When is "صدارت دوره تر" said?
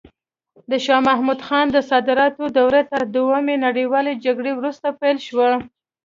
1.89-3.01